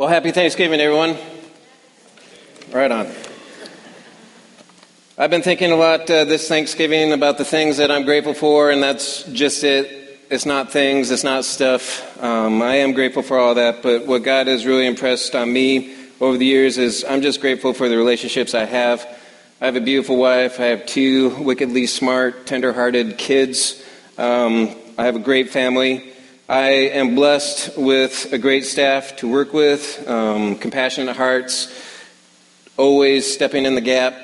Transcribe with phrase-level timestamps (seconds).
[0.00, 1.18] Well, happy Thanksgiving, everyone.
[2.72, 3.12] Right on.
[5.18, 8.70] I've been thinking a lot uh, this Thanksgiving about the things that I'm grateful for,
[8.70, 10.18] and that's just it.
[10.30, 12.18] It's not things, it's not stuff.
[12.22, 15.94] Um, I am grateful for all that, but what God has really impressed on me
[16.18, 19.06] over the years is I'm just grateful for the relationships I have.
[19.60, 20.60] I have a beautiful wife.
[20.60, 23.84] I have two wickedly smart, tender-hearted kids.
[24.16, 26.09] Um, I have a great family.
[26.50, 31.72] I am blessed with a great staff to work with, um, compassionate hearts,
[32.76, 34.16] always stepping in the gap,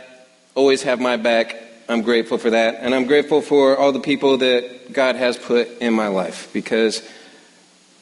[0.56, 1.54] always have my back.
[1.88, 2.78] I'm grateful for that.
[2.80, 7.00] And I'm grateful for all the people that God has put in my life because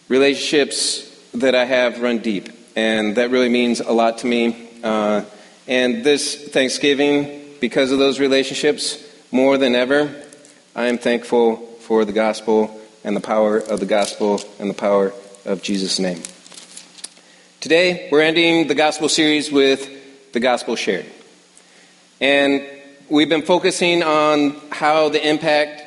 [0.09, 2.49] relationships that I have run deep.
[2.75, 4.71] And that really means a lot to me.
[4.83, 5.25] Uh,
[5.69, 10.15] and this Thanksgiving, because of those relationships, more than ever,
[10.75, 15.13] I am thankful for the gospel and the power of the gospel and the power
[15.45, 16.23] of Jesus' name.
[17.61, 21.07] Today, we're ending the gospel series with the gospel shared.
[22.21, 22.67] And
[23.09, 25.83] we've been focusing on how the impact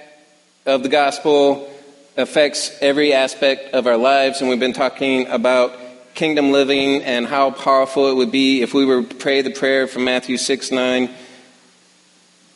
[0.65, 1.69] of the gospel
[2.15, 5.77] affects every aspect of our lives, and we've been talking about
[6.13, 9.87] kingdom living and how powerful it would be if we were to pray the prayer
[9.87, 11.09] from Matthew 6 9.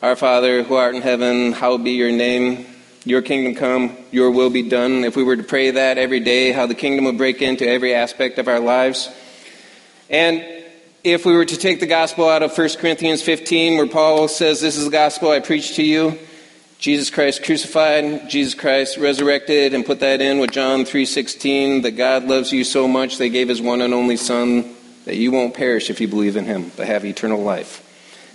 [0.02, 2.66] Our Father, who art in heaven, hallowed be your name.
[3.04, 5.04] Your kingdom come, your will be done.
[5.04, 7.94] If we were to pray that every day, how the kingdom would break into every
[7.94, 9.08] aspect of our lives.
[10.08, 10.44] And
[11.02, 14.60] if we were to take the gospel out of 1 Corinthians 15, where Paul says,
[14.60, 16.18] This is the gospel I preach to you
[16.82, 22.24] Jesus Christ crucified, Jesus Christ resurrected, and put that in with John 3:16 that God
[22.24, 25.90] loves you so much they gave his one and only son that you won't perish
[25.90, 27.84] if you believe in him, but have eternal life.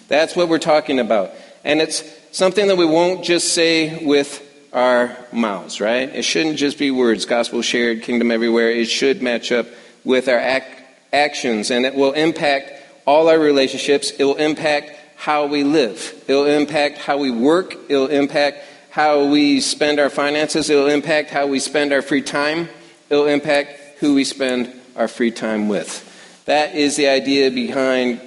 [0.08, 1.32] That's what we're talking about.
[1.66, 4.42] And it's something that we won't just say with
[4.78, 6.08] our mouths, right?
[6.14, 8.70] It shouldn't just be words, gospel shared, kingdom everywhere.
[8.70, 9.66] It should match up
[10.04, 10.66] with our ac-
[11.12, 12.72] actions, and it will impact
[13.06, 14.12] all our relationships.
[14.12, 16.24] It will impact how we live.
[16.28, 17.76] It will impact how we work.
[17.90, 20.70] It will impact how we spend our finances.
[20.70, 22.70] It will impact how we spend our free time.
[23.10, 26.04] It will impact who we spend our free time with.
[26.46, 28.22] That is the idea behind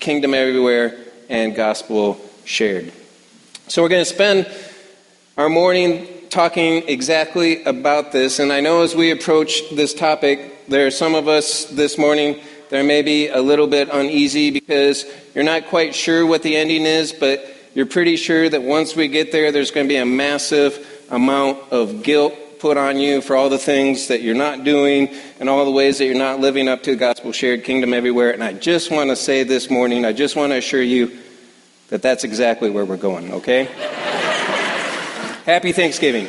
[0.00, 0.98] Kingdom Everywhere
[1.28, 2.92] and Gospel Shared.
[3.68, 4.46] So we're going to spend
[5.38, 8.38] our morning talking exactly about this.
[8.38, 12.38] And I know as we approach this topic, there are some of us this morning
[12.68, 16.84] that may be a little bit uneasy because you're not quite sure what the ending
[16.84, 20.04] is, but you're pretty sure that once we get there, there's going to be a
[20.04, 25.08] massive amount of guilt put on you for all the things that you're not doing
[25.40, 28.32] and all the ways that you're not living up to the gospel shared kingdom everywhere.
[28.32, 31.18] And I just want to say this morning, I just want to assure you
[31.88, 34.31] that that's exactly where we're going, okay?
[35.44, 36.28] Happy Thanksgiving.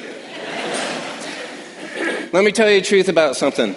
[2.32, 3.76] Let me tell you the truth about something.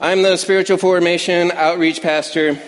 [0.00, 2.58] I'm the spiritual formation outreach pastor.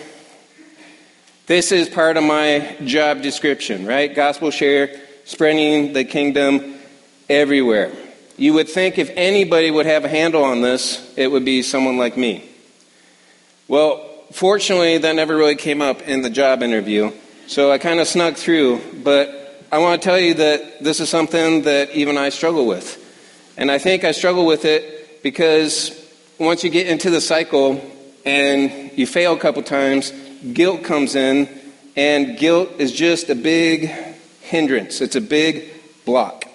[1.47, 4.13] This is part of my job description, right?
[4.13, 6.75] Gospel share, spreading the kingdom
[7.29, 7.91] everywhere.
[8.37, 11.97] You would think if anybody would have a handle on this, it would be someone
[11.97, 12.47] like me.
[13.67, 17.11] Well, fortunately, that never really came up in the job interview,
[17.47, 21.09] so I kind of snuck through, but I want to tell you that this is
[21.09, 23.03] something that even I struggle with.
[23.57, 25.91] And I think I struggle with it because
[26.39, 27.81] once you get into the cycle
[28.23, 30.13] and you fail a couple times,
[30.53, 31.49] guilt comes in,
[31.97, 33.91] and guilt is just a big
[34.39, 35.01] hindrance.
[35.01, 35.65] It's a big
[36.05, 36.45] block.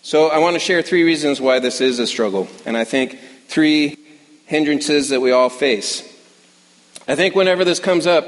[0.00, 3.18] So I want to share three reasons why this is a struggle, and I think
[3.48, 3.98] three
[4.46, 6.00] hindrances that we all face.
[7.06, 8.24] I think whenever this comes up,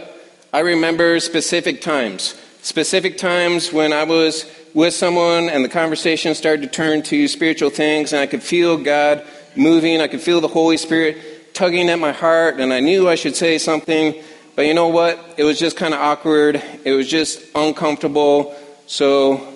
[0.53, 6.63] I remember specific times specific times when I was with someone and the conversation started
[6.63, 9.25] to turn to spiritual things, and I could feel God
[9.57, 10.01] moving.
[10.01, 13.35] I could feel the Holy Spirit tugging at my heart, and I knew I should
[13.35, 14.15] say something.
[14.55, 15.19] But you know what?
[15.37, 16.63] It was just kind of awkward.
[16.85, 18.55] It was just uncomfortable.
[18.87, 19.55] So,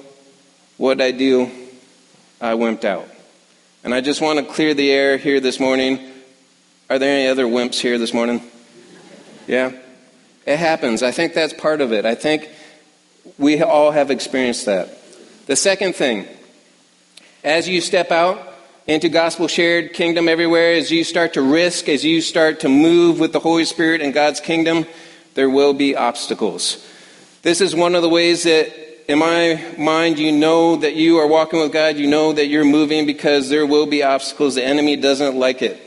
[0.77, 1.51] what did I do?
[2.41, 3.09] I wimped out.
[3.85, 5.99] And I just want to clear the air here this morning.
[6.89, 8.43] Are there any other wimps here this morning?
[9.47, 9.73] Yeah?
[10.47, 11.03] It happens.
[11.03, 12.05] I think that's part of it.
[12.05, 12.49] I think
[13.39, 14.99] we all have experienced that.
[15.47, 16.27] The second thing,
[17.43, 18.41] as you step out
[18.87, 23.19] into gospel shared kingdom everywhere, as you start to risk, as you start to move
[23.19, 24.87] with the Holy Spirit and God's kingdom,
[25.35, 26.87] there will be obstacles.
[27.43, 28.71] This is one of the ways that,
[29.11, 32.65] in my mind, you know that you are walking with God, you know that you're
[32.65, 34.55] moving because there will be obstacles.
[34.55, 35.81] The enemy doesn't like it.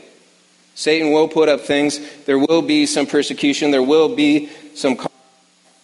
[0.73, 1.99] Satan will put up things.
[2.25, 3.71] There will be some persecution.
[3.71, 4.97] There will be some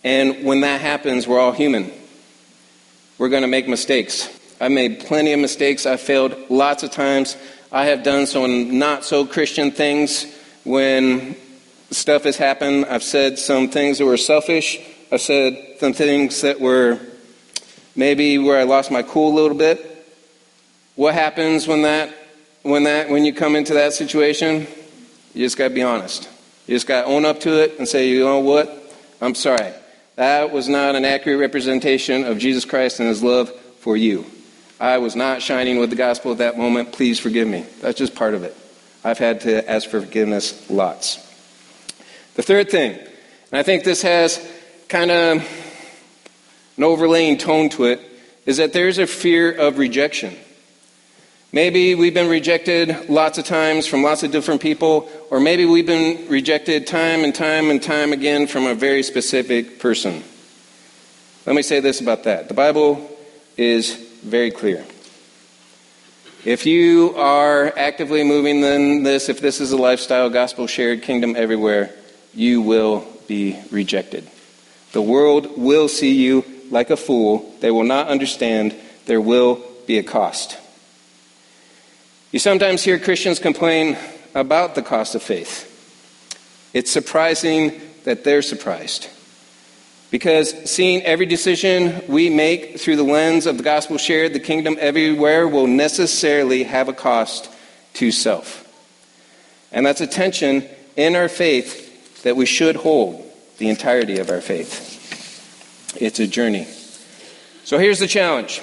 [0.03, 1.91] and when that happens, we're all human.
[3.17, 4.29] We're going to make mistakes.
[4.59, 5.85] I've made plenty of mistakes.
[5.85, 7.37] I've failed lots of times.
[7.71, 10.25] I have done some not so Christian things
[10.63, 11.35] when
[11.91, 12.85] stuff has happened.
[12.85, 14.79] I've said some things that were selfish.
[15.11, 16.99] I've said some things that were
[17.95, 19.87] maybe where I lost my cool a little bit.
[20.95, 22.13] What happens when that
[22.63, 24.67] when that when you come into that situation?
[25.33, 26.29] You just got to be honest.
[26.67, 28.95] You just got to own up to it and say, "You know what?
[29.21, 29.73] I'm sorry.
[30.15, 33.49] That was not an accurate representation of Jesus Christ and his love
[33.79, 34.25] for you.
[34.79, 36.91] I was not shining with the gospel at that moment.
[36.91, 38.55] Please forgive me." That's just part of it.
[39.03, 41.19] I've had to ask for forgiveness lots.
[42.35, 44.39] The third thing, and I think this has
[44.89, 45.43] kind of
[46.77, 47.99] an overlaying tone to it,
[48.45, 50.35] is that there's a fear of rejection.
[51.53, 55.85] Maybe we've been rejected lots of times from lots of different people, or maybe we've
[55.85, 60.23] been rejected time and time and time again from a very specific person.
[61.45, 62.47] Let me say this about that.
[62.47, 63.05] The Bible
[63.57, 64.85] is very clear.
[66.45, 71.35] If you are actively moving in this, if this is a lifestyle, gospel shared, kingdom
[71.35, 71.93] everywhere,
[72.33, 74.25] you will be rejected.
[74.93, 77.53] The world will see you like a fool.
[77.59, 78.73] They will not understand.
[79.05, 80.57] There will be a cost.
[82.31, 83.97] You sometimes hear Christians complain
[84.33, 85.67] about the cost of faith.
[86.73, 89.09] It's surprising that they're surprised.
[90.11, 94.77] Because seeing every decision we make through the lens of the gospel shared, the kingdom
[94.79, 97.49] everywhere, will necessarily have a cost
[97.95, 98.65] to self.
[99.73, 104.41] And that's a tension in our faith that we should hold the entirety of our
[104.41, 105.97] faith.
[105.99, 106.65] It's a journey.
[107.65, 108.61] So here's the challenge.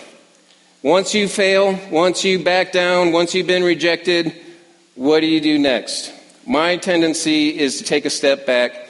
[0.83, 4.33] Once you fail, once you back down, once you've been rejected,
[4.95, 6.13] what do you do next?
[6.47, 8.89] My tendency is to take a step back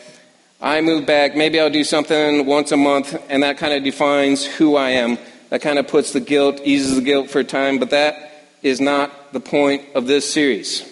[0.61, 4.45] I move back, maybe I'll do something once a month, and that kind of defines
[4.45, 5.17] who I am.
[5.51, 8.81] That kind of puts the guilt, eases the guilt for a time, but that is
[8.81, 10.83] not the point of this series.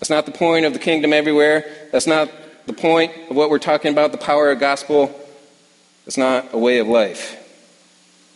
[0.00, 1.70] That's not the point of the kingdom everywhere.
[1.92, 2.30] That's not
[2.66, 5.14] the point of what we're talking about, the power of gospel.
[6.04, 7.36] It's not a way of life.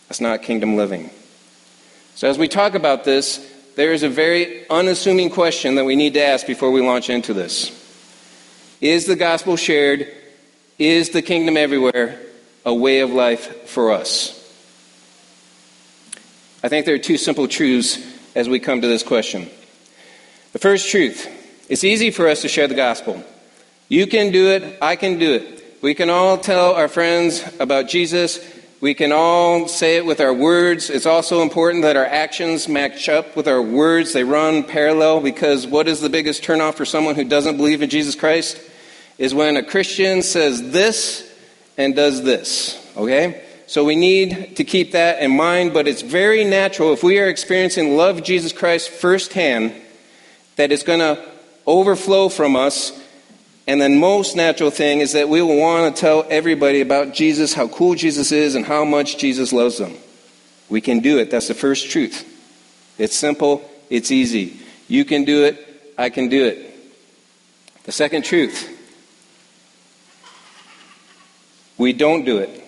[0.07, 1.09] That's not kingdom living.
[2.15, 3.45] So, as we talk about this,
[3.75, 7.33] there is a very unassuming question that we need to ask before we launch into
[7.33, 7.71] this
[8.79, 10.07] Is the gospel shared
[10.79, 12.19] is the kingdom everywhere
[12.65, 14.31] a way of life for us?
[16.63, 17.99] I think there are two simple truths
[18.33, 19.49] as we come to this question.
[20.53, 21.27] The first truth
[21.67, 23.21] it's easy for us to share the gospel.
[23.89, 25.81] You can do it, I can do it.
[25.81, 28.39] We can all tell our friends about Jesus.
[28.81, 30.89] We can all say it with our words.
[30.89, 34.13] It's also important that our actions match up with our words.
[34.13, 37.89] They run parallel because what is the biggest turnoff for someone who doesn't believe in
[37.89, 38.59] Jesus Christ?
[39.17, 41.31] is when a Christian says this
[41.77, 42.81] and does this.
[42.97, 43.43] Okay?
[43.67, 47.27] So we need to keep that in mind, but it's very natural if we are
[47.27, 49.73] experiencing love of Jesus Christ firsthand
[50.57, 51.23] that it's going to
[51.65, 52.91] overflow from us.
[53.67, 57.53] And the most natural thing is that we will want to tell everybody about Jesus,
[57.53, 59.93] how cool Jesus is, and how much Jesus loves them.
[60.69, 61.31] We can do it.
[61.31, 62.31] That's the first truth.
[62.97, 64.59] It's simple, it's easy.
[64.87, 66.71] You can do it, I can do it.
[67.83, 68.71] The second truth
[71.77, 72.63] we don't do it.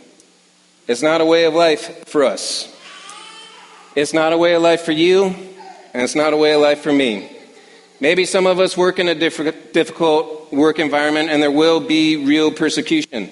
[0.87, 2.73] It's not a way of life for us.
[3.95, 5.25] It's not a way of life for you,
[5.93, 7.36] and it's not a way of life for me.
[7.99, 12.51] Maybe some of us work in a difficult work environment and there will be real
[12.51, 13.31] persecution.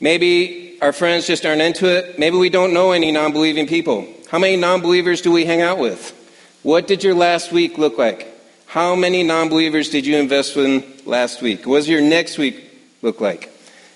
[0.00, 2.18] Maybe our friends just aren't into it.
[2.18, 4.06] Maybe we don't know any non believing people.
[4.30, 6.18] How many non believers do we hang out with?
[6.62, 8.28] What did your last week look like?
[8.66, 11.66] How many non believers did you invest in last week?
[11.66, 12.62] What does your next week
[13.02, 13.50] look like?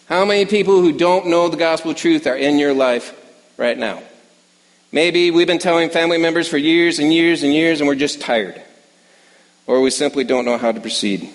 [0.07, 3.13] How many people who don't know the gospel truth are in your life
[3.57, 4.03] right now?
[4.93, 8.21] Maybe we've been telling family members for years and years and years and we're just
[8.21, 8.63] tired.
[9.67, 11.29] Or we simply don't know how to proceed.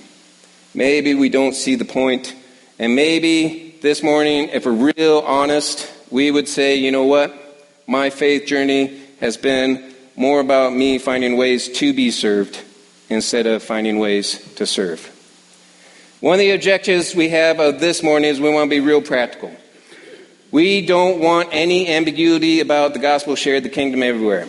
[0.74, 2.34] Maybe we don't see the.
[2.80, 7.36] And maybe this morning, if we're real honest, we would say, you know what?
[7.88, 12.62] My faith journey has been more about me finding ways to be served
[13.10, 15.10] instead of finding ways to serve.
[16.22, 19.02] One of the objectives we have of this morning is we want to be real
[19.02, 19.52] practical.
[20.52, 24.48] We don't want any ambiguity about the gospel shared, the kingdom everywhere.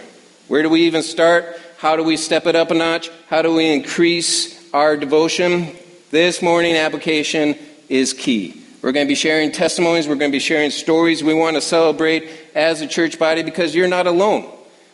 [0.49, 1.59] Where do we even start?
[1.83, 3.11] How do we step it up a notch?
[3.27, 5.75] How do we increase our devotion?
[6.13, 7.57] This morning application
[7.89, 8.63] is key.
[8.83, 10.07] We're going to be sharing testimonies.
[10.07, 11.25] We're going to be sharing stories.
[11.25, 14.49] We want to celebrate as a church body because you're not alone.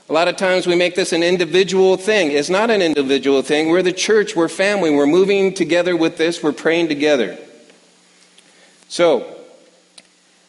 [0.09, 2.31] A lot of times we make this an individual thing.
[2.31, 3.69] It's not an individual thing.
[3.69, 7.37] We're the church, we're family, we're moving together with this, we're praying together.
[8.89, 9.27] So,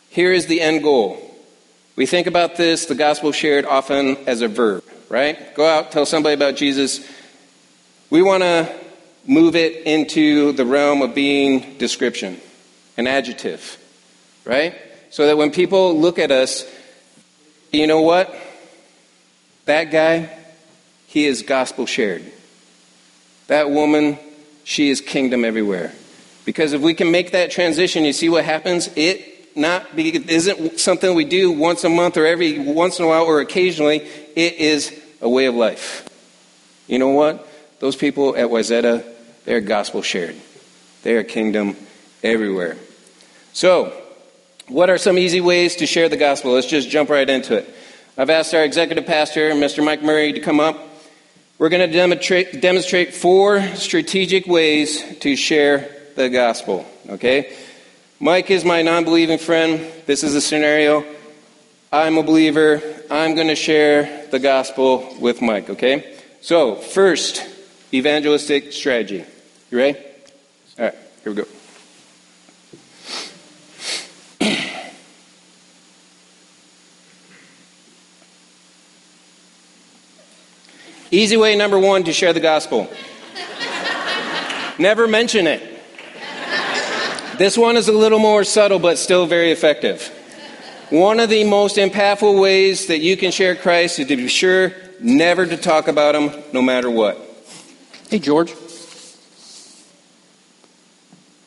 [0.08, 1.20] here is the end goal.
[1.98, 5.54] We think about this, the gospel shared often as a verb, right?
[5.56, 7.06] Go out, tell somebody about Jesus.
[8.10, 8.74] We want to
[9.26, 12.40] move it into the realm of being description,
[12.98, 13.78] an adjective,
[14.46, 14.76] right?
[15.10, 16.64] So that when people look at us,
[17.72, 18.34] you know what?
[19.66, 20.30] That guy,
[21.08, 22.24] he is gospel shared.
[23.48, 24.18] That woman,
[24.64, 25.94] she is kingdom everywhere.
[26.46, 28.90] Because if we can make that transition, you see what happens?
[28.96, 29.29] It
[29.60, 33.08] not be, it isn't something we do once a month or every once in a
[33.08, 34.00] while or occasionally.
[34.36, 36.08] It is a way of life.
[36.88, 37.48] You know what?
[37.80, 39.06] Those people at Wayzata,
[39.46, 40.36] they're gospel shared.
[41.04, 41.76] They are kingdom
[42.24, 42.78] everywhere.
[43.54, 43.94] So,
[44.68, 46.52] what are some easy ways to share the gospel?
[46.52, 47.76] Let's just jump right into it.
[48.18, 49.84] I've asked our executive pastor, Mr.
[49.84, 50.78] Mike Murray, to come up.
[51.58, 56.86] We're going to demonstrate four strategic ways to share the gospel.
[57.10, 57.56] Okay?
[58.22, 59.80] Mike is my non believing friend.
[60.06, 61.06] This is a scenario.
[61.90, 62.82] I'm a believer.
[63.10, 65.70] I'm going to share the gospel with Mike.
[65.70, 66.18] Okay?
[66.42, 67.46] So, first,
[67.94, 69.24] evangelistic strategy.
[69.72, 69.98] You ready?
[70.78, 71.48] All right, here we go.
[81.12, 82.90] Easy way number one to share the gospel.
[84.78, 85.79] Never mention it.
[87.40, 90.06] This one is a little more subtle, but still very effective.
[90.90, 94.74] One of the most impactful ways that you can share Christ is to be sure
[95.00, 97.18] never to talk about him no matter what.
[98.10, 98.54] Hey, George.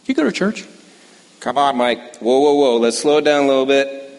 [0.06, 0.64] You go to church?
[1.40, 2.16] Come on, Mike.
[2.16, 2.76] Whoa, whoa, whoa.
[2.78, 4.18] Let's slow it down a little bit.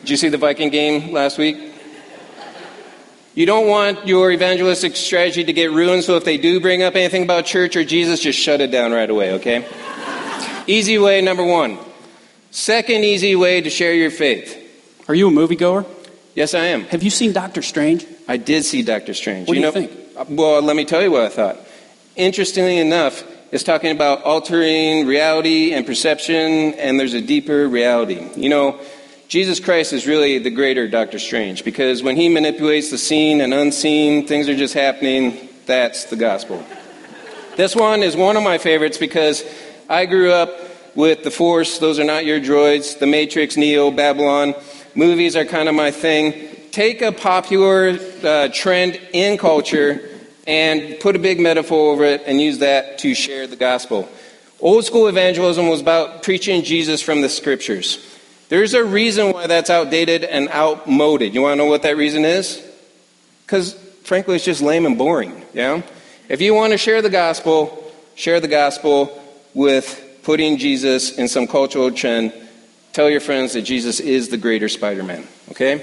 [0.00, 1.56] Did you see the Viking game last week?
[3.34, 6.94] You don't want your evangelistic strategy to get ruined, so if they do bring up
[6.94, 9.66] anything about church or Jesus, just shut it down right away, okay?
[10.66, 11.78] Easy way, number one.
[12.50, 14.60] Second easy way to share your faith.
[15.08, 15.86] Are you a moviegoer?
[16.34, 16.82] Yes, I am.
[16.84, 18.06] Have you seen Doctor Strange?
[18.26, 19.48] I did see Doctor Strange.
[19.48, 20.28] What you do know, you think?
[20.30, 21.58] Well, let me tell you what I thought.
[22.16, 28.28] Interestingly enough, it's talking about altering reality and perception, and there's a deeper reality.
[28.36, 28.80] You know,
[29.28, 33.52] Jesus Christ is really the greater Doctor Strange because when he manipulates the seen and
[33.54, 35.48] unseen, things are just happening.
[35.66, 36.64] That's the gospel.
[37.56, 39.44] This one is one of my favorites because
[39.88, 40.50] I grew up
[40.94, 44.54] with The Force, Those Are Not Your Droids, The Matrix, Neo, Babylon.
[44.94, 46.48] Movies are kind of my thing.
[46.70, 50.08] Take a popular uh, trend in culture
[50.46, 54.08] and put a big metaphor over it and use that to share the gospel.
[54.58, 57.98] Old school evangelism was about preaching Jesus from the scriptures.
[58.48, 61.34] There's a reason why that's outdated and outmoded.
[61.34, 62.64] You want to know what that reason is?
[63.44, 63.74] Because,
[64.04, 65.44] frankly, it's just lame and boring.
[65.52, 65.82] Yeah?
[66.30, 69.20] If you want to share the gospel, share the gospel
[69.54, 72.32] with putting Jesus in some cultural trend.
[72.92, 75.26] Tell your friends that Jesus is the greater Spider Man.
[75.50, 75.78] Okay?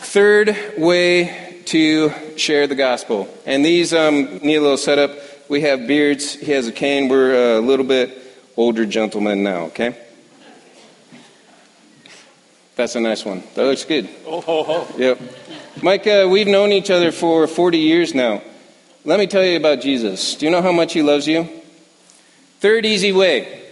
[0.00, 3.28] Third way to share the gospel.
[3.46, 5.12] And these um, need a little setup.
[5.48, 6.34] We have beards.
[6.34, 7.08] He has a cane.
[7.08, 8.20] We're a little bit
[8.56, 9.96] older gentlemen now, okay?
[12.76, 13.42] That's a nice one.
[13.54, 14.08] That looks good.
[14.26, 14.88] Oh, ho, ho.
[14.96, 15.20] Yep.
[15.82, 18.42] Mike, uh, we've known each other for 40 years now.
[19.02, 20.34] Let me tell you about Jesus.
[20.34, 21.48] Do you know how much he loves you?
[22.60, 23.62] Third easy way.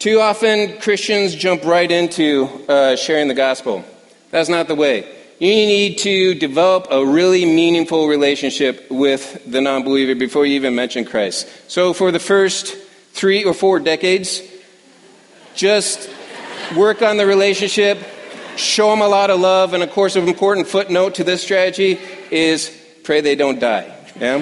[0.00, 3.84] Too often, Christians jump right into uh, sharing the gospel.
[4.32, 5.02] That's not the way.
[5.38, 10.74] You need to develop a really meaningful relationship with the non believer before you even
[10.74, 11.48] mention Christ.
[11.70, 12.76] So, for the first
[13.12, 14.42] three or four decades,
[15.54, 16.10] just
[16.76, 17.98] work on the relationship,
[18.56, 22.00] show them a lot of love, and of course, an important footnote to this strategy
[22.32, 23.94] is pray they don't die.
[24.20, 24.36] Yeah?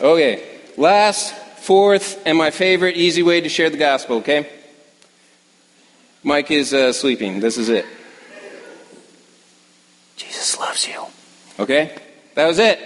[0.00, 0.42] okay,
[0.76, 4.48] last, fourth, and my favorite easy way to share the gospel, okay?
[6.22, 7.40] Mike is uh, sleeping.
[7.40, 7.84] This is it.
[10.16, 11.04] Jesus loves you.
[11.58, 11.96] Okay?
[12.34, 12.78] That was it.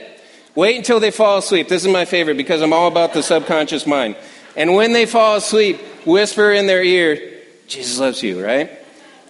[0.55, 1.69] Wait until they fall asleep.
[1.69, 4.17] This is my favorite because I'm all about the subconscious mind.
[4.57, 8.71] And when they fall asleep, whisper in their ear, Jesus loves you, right?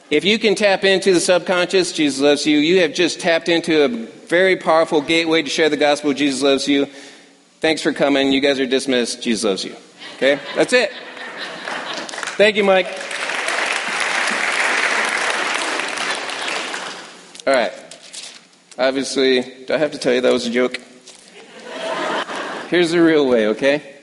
[0.08, 3.84] If you can tap into the subconscious, Jesus loves you, you have just tapped into
[3.84, 6.12] a very powerful gateway to share the gospel.
[6.12, 6.86] Jesus loves you.
[7.58, 8.30] Thanks for coming.
[8.30, 9.20] You guys are dismissed.
[9.20, 9.74] Jesus loves you.
[10.14, 10.38] Okay?
[10.54, 10.92] That's it.
[12.36, 12.86] Thank you, Mike.
[17.44, 17.72] All right.
[18.78, 20.80] Obviously, do I have to tell you that was a joke?
[22.68, 23.96] Here's the real way, okay?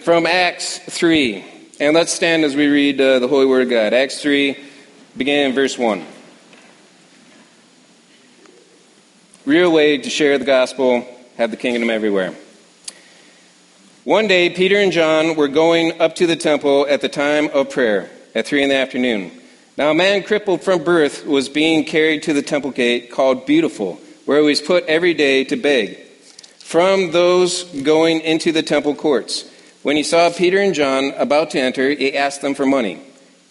[0.00, 1.44] From Acts 3.
[1.80, 3.92] And let's stand as we read uh, the Holy Word of God.
[3.92, 4.56] Acts 3,
[5.16, 6.04] beginning in verse 1.
[9.44, 12.34] Real way to share the gospel, have the kingdom everywhere.
[14.04, 17.70] One day, Peter and John were going up to the temple at the time of
[17.70, 19.30] prayer, at 3 in the afternoon.
[19.76, 24.00] Now, a man crippled from birth was being carried to the temple gate called Beautiful,
[24.26, 25.98] where he was put every day to beg
[26.58, 29.48] from those going into the temple courts.
[29.82, 32.98] When he saw Peter and John about to enter, he asked them for money.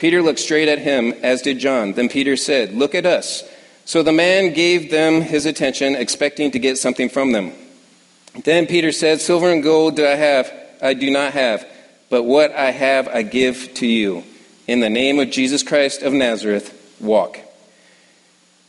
[0.02, 1.94] Peter looked straight at him, as did John.
[1.94, 3.44] Then Peter said, Look at us.
[3.86, 7.52] So the man gave them his attention, expecting to get something from them.
[8.44, 11.68] Then Peter said, Silver and gold do I have, I do not have,
[12.10, 14.24] but what I have I give to you.
[14.66, 17.38] In the name of Jesus Christ of Nazareth, walk.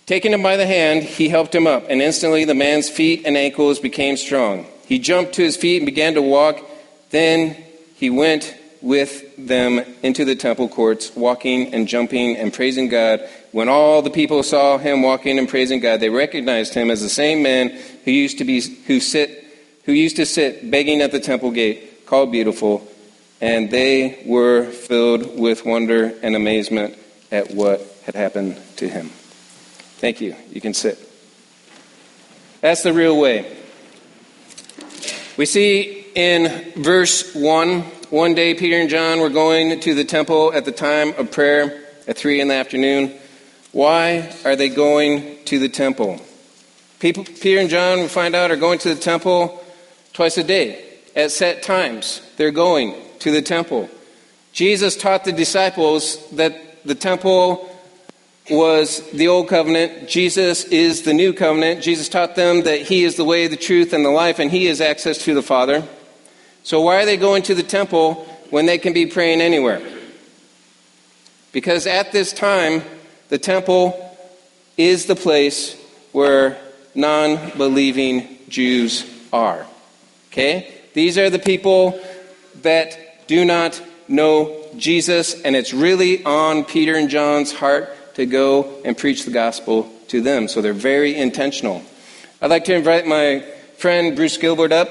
[0.05, 3.39] Taking him by the hand, he helped him up, and instantly the man's feet and
[3.39, 4.67] ankles became strong.
[4.85, 6.61] He jumped to his feet and began to walk.
[7.09, 7.57] Then
[7.95, 13.21] he went with them into the temple courts, walking and jumping and praising God.
[13.53, 17.09] When all the people saw him walking and praising God, they recognized him as the
[17.09, 17.71] same man
[18.05, 19.39] who used to be who sit
[19.85, 22.87] who used to sit begging at the temple gate, called Beautiful,
[23.41, 26.97] and they were filled with wonder and amazement
[27.31, 29.09] at what had happened to him.
[29.99, 30.37] Thank you.
[30.51, 30.99] You can sit.
[32.61, 33.57] That's the real way.
[35.37, 40.53] We see in verse 1 one day Peter and John were going to the temple
[40.53, 43.11] at the time of prayer at 3 in the afternoon.
[43.73, 46.21] Why are they going to the temple?
[47.01, 49.65] People, Peter and John, we find out, are going to the temple
[50.13, 50.85] twice a day
[51.17, 52.21] at set times.
[52.37, 53.89] They're going to the temple.
[54.53, 57.67] Jesus taught the disciples that the temple
[58.51, 60.07] was the old covenant.
[60.07, 61.83] Jesus is the new covenant.
[61.83, 64.67] Jesus taught them that He is the way, the truth, and the life, and He
[64.67, 65.89] has access to the Father.
[66.65, 68.15] So, why are they going to the temple
[68.51, 69.81] when they can be praying anywhere?
[71.53, 72.83] Because at this time,
[73.29, 74.17] the temple
[74.77, 75.77] is the place
[76.13, 76.59] where
[76.95, 79.67] non believing Jews are.
[80.31, 80.73] Okay?
[80.95, 82.01] These are the people
[82.63, 88.81] that do not know Jesus, and it's really on Peter and John's heart to go
[88.85, 90.49] and preach the gospel to them.
[90.49, 91.83] So they're very intentional.
[92.41, 93.41] I'd like to invite my
[93.79, 94.91] friend Bruce Gilbert up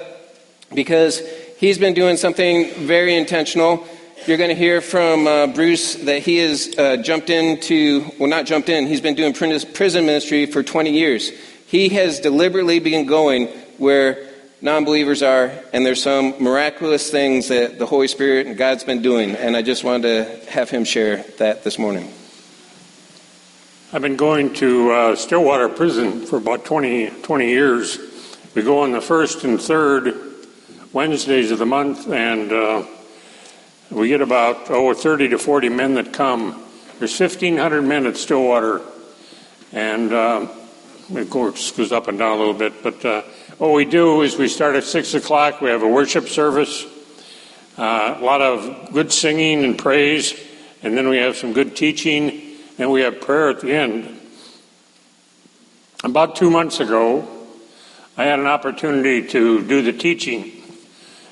[0.74, 1.22] because
[1.62, 3.88] he's been doing something very intentional.
[4.26, 8.46] You're going to hear from uh, Bruce that he has uh, jumped into, well, not
[8.46, 11.30] jumped in, he's been doing prison ministry for 20 years.
[11.68, 13.48] He has deliberately been going
[13.78, 14.28] where
[14.60, 19.04] non believers are, and there's some miraculous things that the Holy Spirit and God's been
[19.04, 22.12] doing, and I just wanted to have him share that this morning.
[23.94, 28.00] I've been going to uh, Stillwater Prison for about 20, 20 years.
[28.56, 30.31] We go on the first and third
[30.94, 32.84] Wednesdays of the month, and uh,
[33.90, 36.62] we get about oh, 30 to 40 men that come.
[37.00, 38.82] There's 1,500 men at Stillwater,
[39.72, 40.48] and uh,
[41.16, 43.22] of course goes up and down a little bit, but uh,
[43.58, 45.62] what we do is we start at 6 o'clock.
[45.62, 46.86] We have a worship service,
[47.78, 50.38] uh, a lot of good singing and praise,
[50.84, 54.20] and then we have some good teaching, and we have prayer at the end.
[56.04, 57.26] About two months ago,
[58.18, 60.61] I had an opportunity to do the teaching,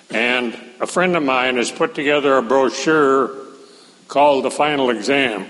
[0.09, 3.31] and a friend of mine has put together a brochure
[4.07, 5.45] called The Final Exam.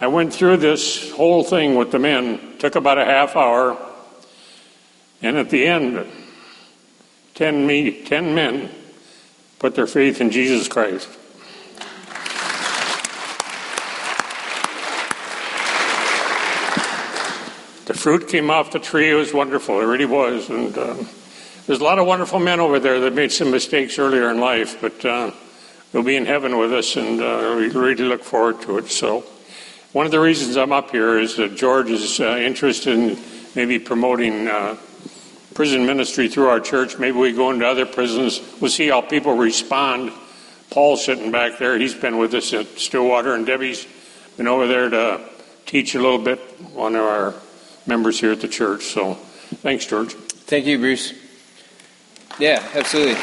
[0.00, 3.78] I went through this whole thing with the men, took about a half hour.
[5.22, 6.06] And at the end,
[7.34, 8.70] 10, me, 10 men
[9.58, 11.08] put their faith in Jesus Christ.
[17.86, 19.10] The fruit came off the tree.
[19.10, 19.80] It was wonderful.
[19.80, 20.50] It really was.
[20.50, 20.96] And uh,
[21.66, 24.80] there's a lot of wonderful men over there that made some mistakes earlier in life,
[24.80, 25.32] but uh,
[25.90, 28.88] they'll be in heaven with us, and uh, we really look forward to it.
[28.88, 29.24] So,
[29.92, 33.18] one of the reasons I'm up here is that George is uh, interested in
[33.56, 34.76] maybe promoting uh,
[35.54, 36.98] prison ministry through our church.
[36.98, 38.40] Maybe we go into other prisons.
[38.60, 40.12] We'll see how people respond.
[40.70, 41.76] Paul's sitting back there.
[41.76, 43.88] He's been with us at Stillwater, and Debbie's
[44.36, 45.20] been over there to
[45.64, 46.38] teach a little bit.
[46.74, 47.34] One of our
[47.86, 48.84] members here at the church.
[48.84, 50.12] So, thanks, George.
[50.12, 51.25] Thank you, Bruce.
[52.38, 53.16] Yeah, absolutely.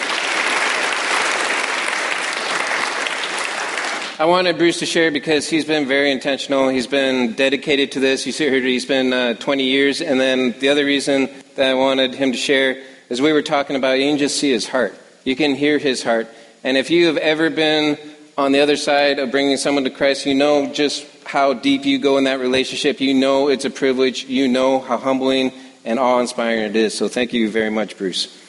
[4.19, 6.69] I wanted Bruce to share because he's been very intentional.
[6.69, 8.25] He's been dedicated to this.
[8.25, 10.01] You see here, he's been uh, 20 years.
[10.01, 13.75] And then the other reason that I wanted him to share is we were talking
[13.75, 14.95] about, you can just see his heart.
[15.25, 16.27] You can hear his heart.
[16.63, 17.99] And if you have ever been
[18.35, 21.99] on the other side of bringing someone to Christ, you know just how deep you
[21.99, 22.99] go in that relationship.
[22.99, 24.25] You know it's a privilege.
[24.25, 25.51] You know how humbling
[25.85, 26.97] and awe inspiring it is.
[26.97, 28.42] So thank you very much, Bruce.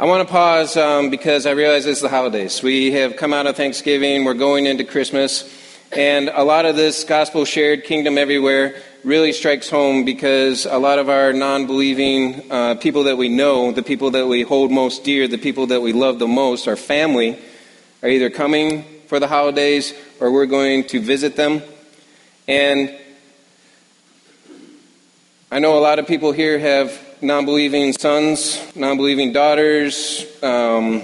[0.00, 2.62] I want to pause um, because I realize it's the holidays.
[2.62, 5.44] We have come out of Thanksgiving, we're going into Christmas,
[5.92, 10.98] and a lot of this gospel shared kingdom everywhere really strikes home because a lot
[10.98, 15.04] of our non believing uh, people that we know, the people that we hold most
[15.04, 17.38] dear, the people that we love the most, our family,
[18.02, 21.60] are either coming for the holidays or we're going to visit them.
[22.48, 22.98] And
[25.52, 31.02] I know a lot of people here have non believing sons, non believing daughters, um,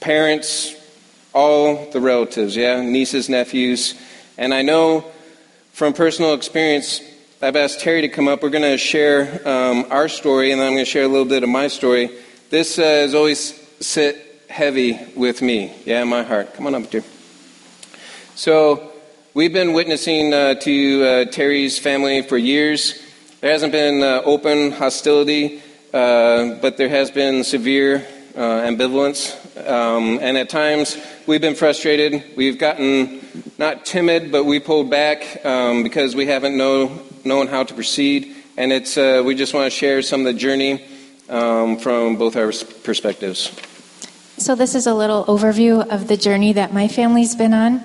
[0.00, 0.74] parents,
[1.32, 3.94] all the relatives, yeah, nieces, nephews.
[4.38, 5.04] And I know
[5.72, 7.00] from personal experience,
[7.42, 8.42] I've asked Terry to come up.
[8.42, 11.26] We're going to share um, our story, and then I'm going to share a little
[11.26, 12.10] bit of my story.
[12.50, 16.54] This uh, has always sit heavy with me, yeah, in my heart.
[16.54, 17.04] Come on up, dear.
[18.36, 18.92] So,
[19.34, 23.02] we've been witnessing uh, to uh, Terry's family for years.
[23.42, 29.36] There hasn't been uh, open hostility, uh, but there has been severe uh, ambivalence.
[29.68, 30.96] Um, and at times,
[31.26, 32.24] we've been frustrated.
[32.34, 33.20] We've gotten
[33.58, 38.34] not timid, but we pulled back um, because we haven't know, known how to proceed.
[38.56, 40.82] And it's, uh, we just want to share some of the journey
[41.28, 42.52] um, from both our
[42.84, 43.52] perspectives.
[44.38, 47.84] So, this is a little overview of the journey that my family's been on.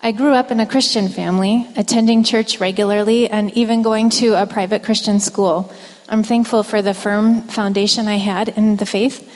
[0.00, 4.46] I grew up in a Christian family, attending church regularly and even going to a
[4.46, 5.72] private Christian school.
[6.08, 9.28] I'm thankful for the firm foundation I had in the faith.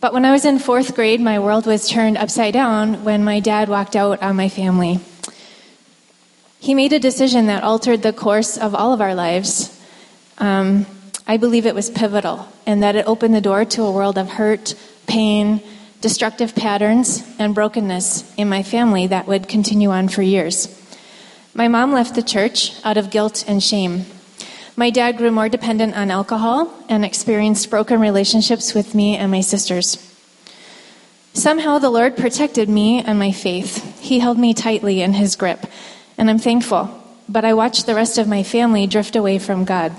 [0.00, 3.38] But when I was in fourth grade, my world was turned upside down when my
[3.38, 4.98] dad walked out on my family.
[6.58, 9.80] He made a decision that altered the course of all of our lives.
[10.38, 10.84] Um,
[11.28, 14.30] I believe it was pivotal and that it opened the door to a world of
[14.30, 14.74] hurt,
[15.06, 15.62] pain,
[16.02, 20.68] destructive patterns, and brokenness in my family that would continue on for years.
[21.54, 24.06] My mom left the church out of guilt and shame.
[24.74, 29.42] My dad grew more dependent on alcohol and experienced broken relationships with me and my
[29.42, 29.96] sisters.
[31.34, 34.00] Somehow the Lord protected me and my faith.
[34.00, 35.66] He held me tightly in his grip,
[36.18, 36.90] and I'm thankful.
[37.28, 39.92] But I watched the rest of my family drift away from God.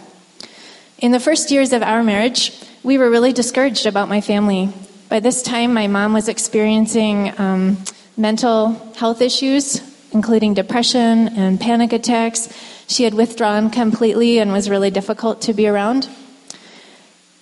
[0.97, 2.51] In the first years of our marriage,
[2.83, 4.73] we were really discouraged about my family.
[5.13, 7.77] By this time, my mom was experiencing um,
[8.17, 9.79] mental health issues,
[10.11, 12.51] including depression and panic attacks.
[12.87, 16.09] She had withdrawn completely and was really difficult to be around.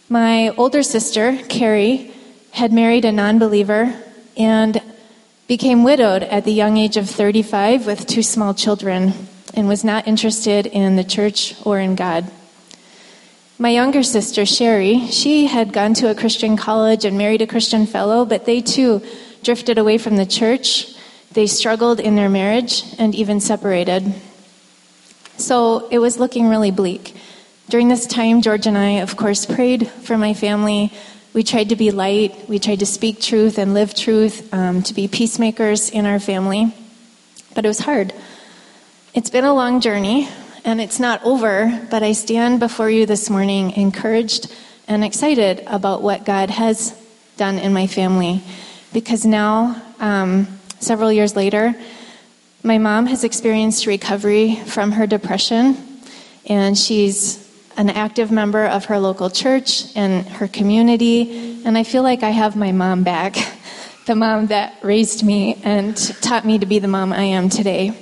[0.09, 2.13] My older sister, Carrie,
[2.51, 3.95] had married a non believer
[4.35, 4.81] and
[5.47, 9.13] became widowed at the young age of 35 with two small children
[9.53, 12.29] and was not interested in the church or in God.
[13.61, 17.85] My younger sister, Sherry, she had gone to a Christian college and married a Christian
[17.85, 19.03] fellow, but they too
[19.43, 20.87] drifted away from the church.
[21.33, 24.15] They struggled in their marriage and even separated.
[25.37, 27.15] So it was looking really bleak.
[27.69, 30.91] During this time, George and I, of course, prayed for my family.
[31.33, 32.49] We tried to be light.
[32.49, 36.73] We tried to speak truth and live truth, um, to be peacemakers in our family.
[37.53, 38.11] But it was hard.
[39.13, 40.29] It's been a long journey
[40.63, 44.53] and it's not over, but I stand before you this morning encouraged
[44.87, 46.95] and excited about what God has
[47.37, 48.43] done in my family.
[48.93, 50.47] Because now, um,
[50.79, 51.73] several years later,
[52.63, 55.77] my mom has experienced recovery from her depression,
[56.45, 61.63] and she's an active member of her local church and her community.
[61.65, 63.35] And I feel like I have my mom back,
[64.05, 67.97] the mom that raised me and taught me to be the mom I am today.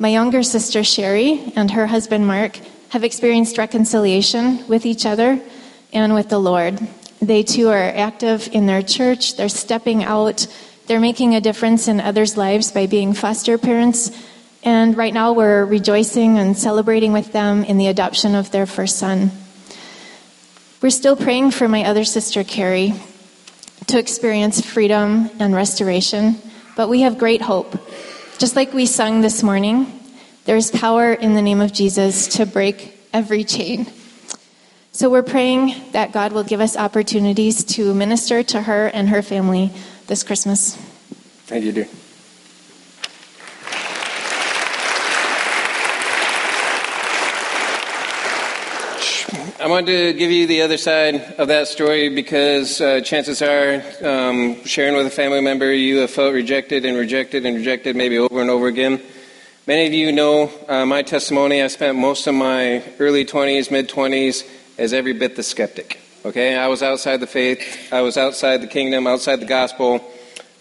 [0.00, 2.58] My younger sister, Sherry, and her husband, Mark,
[2.88, 5.38] have experienced reconciliation with each other
[5.92, 6.80] and with the Lord.
[7.20, 10.46] They too are active in their church, they're stepping out,
[10.86, 14.10] they're making a difference in others' lives by being foster parents.
[14.62, 18.96] And right now, we're rejoicing and celebrating with them in the adoption of their first
[18.96, 19.30] son.
[20.80, 22.94] We're still praying for my other sister, Carrie,
[23.88, 26.36] to experience freedom and restoration,
[26.74, 27.76] but we have great hope.
[28.40, 30.00] Just like we sung this morning,
[30.46, 33.86] there is power in the name of Jesus to break every chain.
[34.92, 39.20] So we're praying that God will give us opportunities to minister to her and her
[39.20, 39.70] family
[40.06, 40.74] this Christmas.
[41.48, 41.88] Thank you, dear.
[49.60, 53.82] I wanted to give you the other side of that story because uh, chances are,
[54.02, 58.16] um, sharing with a family member, you have felt rejected and rejected and rejected maybe
[58.16, 59.02] over and over again.
[59.66, 61.60] Many of you know uh, my testimony.
[61.60, 66.00] I spent most of my early 20s, mid 20s as every bit the skeptic.
[66.24, 70.02] Okay, I was outside the faith, I was outside the kingdom, outside the gospel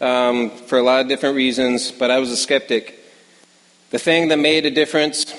[0.01, 2.99] um, for a lot of different reasons, but I was a skeptic.
[3.91, 5.33] The thing that made a difference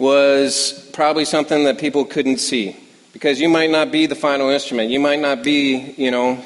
[0.00, 2.74] was probably something that people couldn't see.
[3.12, 4.90] Because you might not be the final instrument.
[4.90, 6.42] You might not be, you know,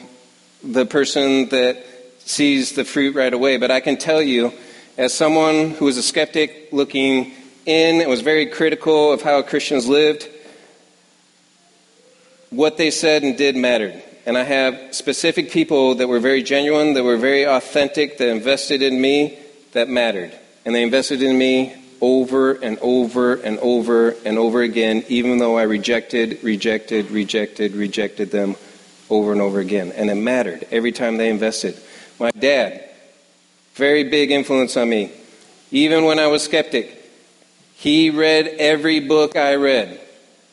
[0.64, 1.84] the person that
[2.18, 3.56] sees the fruit right away.
[3.56, 4.52] But I can tell you,
[4.98, 7.32] as someone who was a skeptic looking
[7.64, 10.28] in and was very critical of how Christians lived,
[12.50, 14.02] what they said and did mattered.
[14.26, 18.82] And I have specific people that were very genuine, that were very authentic, that invested
[18.82, 19.38] in me,
[19.74, 20.32] that mattered.
[20.64, 25.56] And they invested in me over and over and over and over again, even though
[25.56, 28.56] I rejected, rejected, rejected, rejected them
[29.08, 29.90] over and over again.
[29.92, 31.80] And it mattered every time they invested.
[32.20, 32.90] My dad,
[33.72, 35.12] very big influence on me.
[35.70, 37.10] Even when I was skeptic,
[37.74, 39.98] he read every book I read,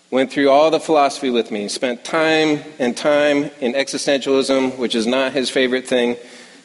[0.09, 5.05] went through all the philosophy with me, spent time and time in existentialism, which is
[5.05, 6.15] not his favorite thing.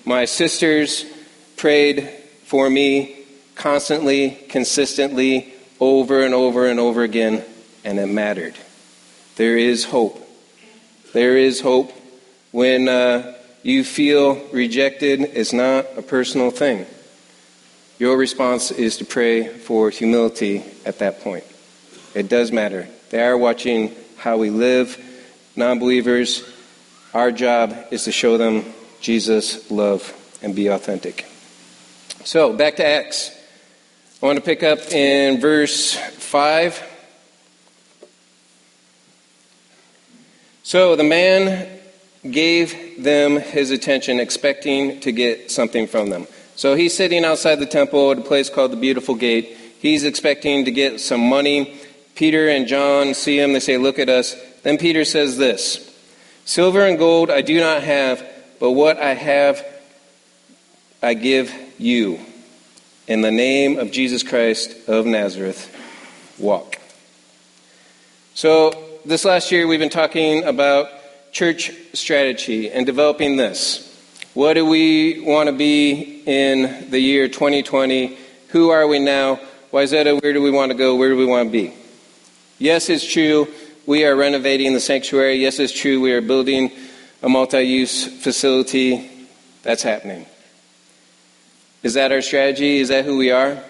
[0.05, 1.05] My sisters
[1.57, 2.09] prayed
[2.45, 3.16] for me
[3.57, 7.45] constantly, consistently, over and over and over again,
[7.85, 8.55] and it mattered.
[9.37, 10.23] There is hope.
[11.13, 11.93] There is hope
[12.53, 15.21] when uh, you feel rejected.
[15.21, 16.87] It's not a personal thing.
[17.99, 21.45] Your response is to pray for humility at that point.
[22.15, 22.89] It does matter.
[23.11, 25.03] They are watching how we live.
[25.55, 26.43] Non believers,
[27.15, 28.65] our job is to show them
[29.01, 31.27] Jesus' love and be authentic.
[32.25, 33.36] So, back to Acts.
[34.23, 36.83] I want to pick up in verse 5.
[40.63, 41.69] So the man
[42.29, 46.27] gave them his attention, expecting to get something from them.
[46.55, 49.55] So he's sitting outside the temple at a place called the Beautiful Gate.
[49.81, 51.79] He's expecting to get some money.
[52.15, 53.53] Peter and John see him.
[53.53, 54.35] They say, Look at us.
[54.63, 55.95] Then Peter says this
[56.47, 58.27] Silver and gold I do not have,
[58.61, 59.63] but what I have
[61.03, 62.19] I give you.
[63.09, 65.73] In the name of Jesus Christ of Nazareth,
[66.39, 66.81] walk.
[68.35, 70.89] So, this last year we've been talking about
[71.31, 73.85] church strategy and developing this.
[74.35, 78.19] What do we want to be in the year 2020?
[78.49, 79.39] Who are we now?
[79.73, 80.97] Wayzata, where do we want to go?
[80.97, 81.75] Where do we want to be?
[82.59, 83.47] Yes, it's true.
[83.87, 85.37] We are renovating the sanctuary.
[85.37, 86.01] Yes, it's true.
[86.01, 86.73] We are building
[87.23, 89.09] a multi use facility.
[89.63, 90.27] That's happening.
[91.83, 92.79] Is that our strategy?
[92.79, 93.63] Is that who we are?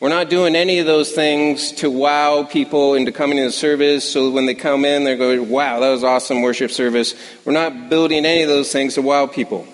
[0.00, 4.30] We're not doing any of those things to wow people into coming into service so
[4.30, 7.14] when they come in, they're going, wow, that was awesome worship service.
[7.44, 9.66] We're not building any of those things to wow people.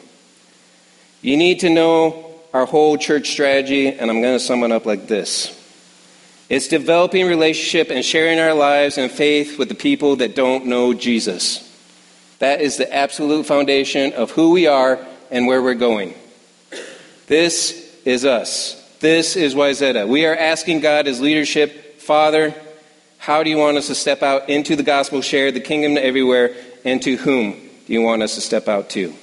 [1.20, 4.86] You need to know our whole church strategy, and I'm going to sum it up
[4.86, 5.60] like this
[6.48, 10.92] it's developing relationship and sharing our lives and faith with the people that don't know
[10.94, 11.60] Jesus.
[12.38, 16.14] That is the absolute foundation of who we are and where we're going.
[17.26, 18.80] This is us.
[19.00, 20.06] This is Wayzata.
[20.06, 22.54] We are asking God as leadership, Father,
[23.16, 26.54] how do you want us to step out into the gospel, share the kingdom everywhere,
[26.84, 29.14] and to whom do you want us to step out to?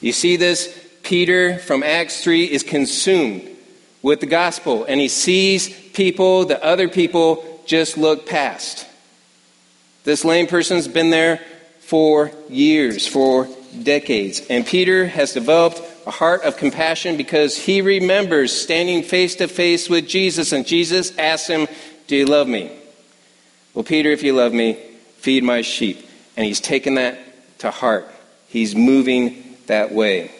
[0.00, 0.76] You see this?
[1.04, 3.48] Peter from Acts 3 is consumed
[4.02, 8.86] with the gospel, and he sees people that other people just look past.
[10.02, 11.40] This lame person's been there
[11.78, 13.48] for years, for
[13.82, 19.48] decades, and Peter has developed a heart of compassion because he remembers standing face to
[19.48, 21.68] face with Jesus, and Jesus asked him,
[22.06, 22.70] Do you love me?
[23.74, 24.74] Well, Peter, if you love me,
[25.18, 26.06] feed my sheep.
[26.36, 27.18] And he's taken that
[27.58, 28.08] to heart.
[28.48, 30.30] He's moving that way.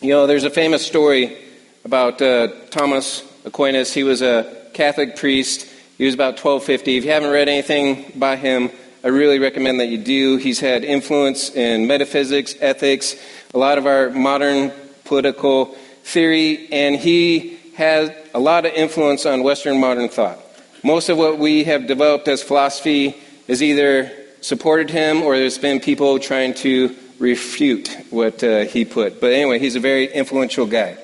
[0.00, 1.36] You know, there's a famous story
[1.84, 3.92] about uh, Thomas Aquinas.
[3.92, 5.68] He was a Catholic priest.
[5.98, 6.96] He was about 1250.
[6.96, 8.70] If you haven't read anything by him,
[9.08, 10.36] I really recommend that you do.
[10.36, 13.16] He's had influence in metaphysics, ethics,
[13.54, 14.70] a lot of our modern
[15.06, 20.38] political theory, and he has a lot of influence on Western modern thought.
[20.84, 23.16] Most of what we have developed as philosophy
[23.46, 29.22] is either supported him or there's been people trying to refute what uh, he put.
[29.22, 30.98] But anyway, he's a very influential guy.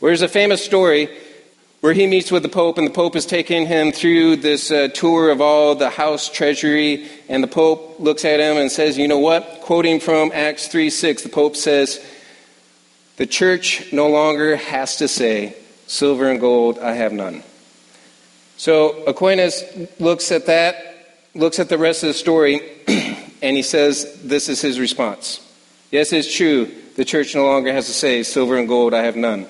[0.00, 1.14] There's a famous story
[1.84, 4.88] where he meets with the Pope, and the Pope is taking him through this uh,
[4.94, 9.06] tour of all the house treasury, and the Pope looks at him and says, You
[9.06, 9.60] know what?
[9.60, 12.02] Quoting from Acts 3 6, the Pope says,
[13.16, 17.42] The church no longer has to say, Silver and gold I have none.
[18.56, 19.62] So Aquinas
[20.00, 24.62] looks at that, looks at the rest of the story, and he says, This is
[24.62, 25.38] his response.
[25.90, 26.64] Yes, it's true.
[26.96, 29.46] The church no longer has to say, Silver and gold I have none.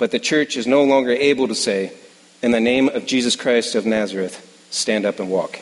[0.00, 1.92] But the church is no longer able to say,
[2.40, 5.60] In the name of Jesus Christ of Nazareth, stand up and walk.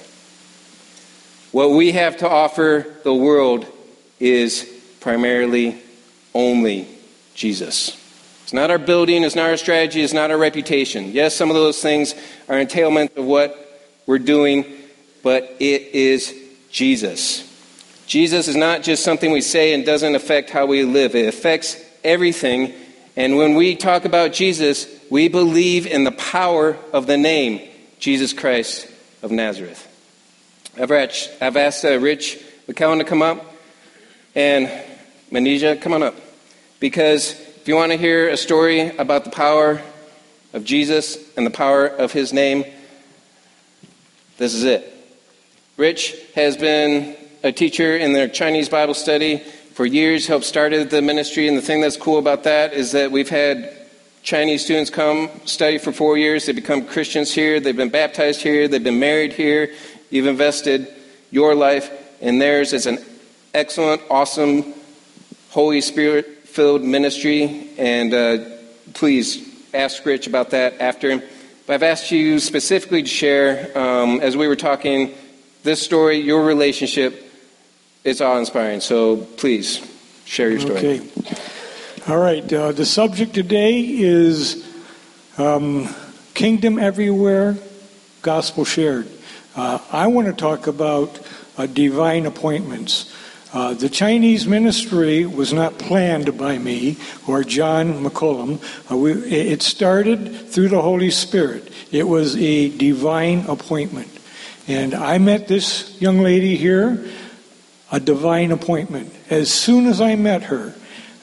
[1.50, 3.66] What we have to offer the world
[4.20, 4.64] is
[5.00, 5.76] primarily
[6.34, 6.86] only
[7.34, 8.00] Jesus.
[8.44, 11.10] It's not our building, it's not our strategy, it's not our reputation.
[11.10, 12.14] Yes, some of those things
[12.48, 14.64] are entailment of what we're doing,
[15.24, 16.32] but it is
[16.70, 17.42] Jesus.
[18.06, 21.76] Jesus is not just something we say and doesn't affect how we live, it affects
[22.04, 22.72] everything
[23.18, 28.32] and when we talk about Jesus, we believe in the power of the name Jesus
[28.32, 28.86] Christ
[29.24, 29.88] of Nazareth.
[30.80, 33.44] I've asked, uh, Rich McCowan to come up
[34.36, 34.70] and
[35.32, 36.14] Manisha, come on up.
[36.78, 39.82] Because if you want to hear a story about the power
[40.52, 42.64] of Jesus and the power of his name,
[44.36, 44.94] this is it.
[45.76, 49.42] Rich has been a teacher in their Chinese Bible study
[49.78, 53.12] for years, helped started the ministry, and the thing that's cool about that is that
[53.12, 53.72] we've had
[54.24, 56.46] Chinese students come study for four years.
[56.46, 57.60] They become Christians here.
[57.60, 58.66] They've been baptized here.
[58.66, 59.72] They've been married here.
[60.10, 60.92] You've invested
[61.30, 62.72] your life in theirs.
[62.72, 62.98] It's an
[63.54, 64.74] excellent, awesome,
[65.50, 67.70] Holy Spirit filled ministry.
[67.78, 68.38] And uh,
[68.94, 71.22] please ask Rich about that after.
[71.68, 75.14] But I've asked you specifically to share, um, as we were talking,
[75.62, 77.27] this story, your relationship
[78.04, 78.80] it's awe inspiring.
[78.80, 79.80] So please
[80.24, 80.78] share your story.
[80.78, 81.08] Okay.
[82.08, 82.52] All right.
[82.52, 84.66] Uh, the subject today is
[85.36, 85.88] um,
[86.34, 87.56] Kingdom Everywhere,
[88.22, 89.08] Gospel Shared.
[89.56, 91.20] Uh, I want to talk about
[91.56, 93.14] uh, divine appointments.
[93.52, 98.60] Uh, the Chinese ministry was not planned by me or John McCullum.
[98.90, 101.72] Uh, we, it started through the Holy Spirit.
[101.90, 104.08] It was a divine appointment.
[104.66, 107.04] And I met this young lady here
[107.90, 109.14] a divine appointment.
[109.30, 110.74] As soon as I met her,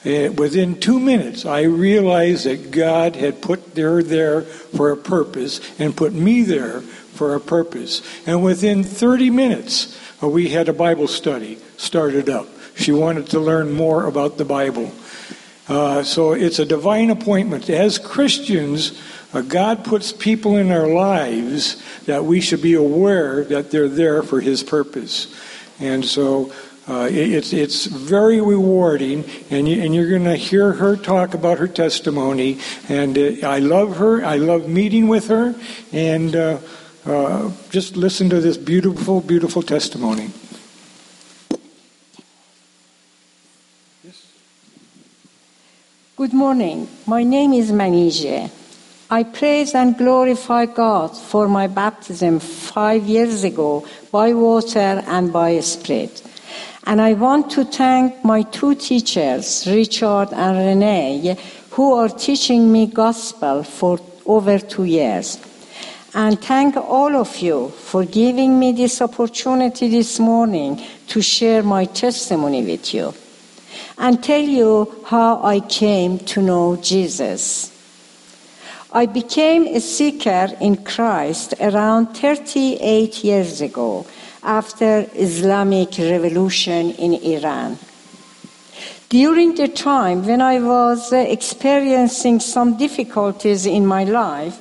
[0.04, 5.60] uh, within two minutes, I realized that God had put her there for a purpose
[5.78, 8.02] and put me there for a purpose.
[8.26, 12.46] And within 30 minutes, uh, we had a Bible study started up.
[12.76, 14.92] She wanted to learn more about the Bible.
[15.68, 17.68] Uh, so it's a divine appointment.
[17.68, 19.00] As Christians,
[19.32, 24.22] uh, God puts people in our lives that we should be aware that they're there
[24.22, 25.34] for His purpose.
[25.80, 26.52] And so
[26.88, 31.58] uh, it's, it's very rewarding, and, you, and you're going to hear her talk about
[31.58, 32.58] her testimony.
[32.88, 34.24] And uh, I love her.
[34.24, 35.54] I love meeting with her.
[35.92, 36.58] And uh,
[37.04, 40.30] uh just listen to this beautiful, beautiful testimony.
[46.16, 46.88] Good morning.
[47.06, 48.50] My name is Manije.
[49.08, 55.60] I praise and glorify God for my baptism five years ago by water and by
[55.60, 56.24] spirit.
[56.86, 61.36] And I want to thank my two teachers, Richard and Renee,
[61.70, 65.38] who are teaching me gospel for over two years.
[66.12, 71.84] And thank all of you for giving me this opportunity this morning to share my
[71.84, 73.14] testimony with you
[73.98, 77.75] and tell you how I came to know Jesus.
[78.92, 84.06] I became a seeker in Christ around 38 years ago
[84.44, 87.78] after Islamic revolution in Iran.
[89.08, 94.56] During the time when I was uh, experiencing some difficulties in my life,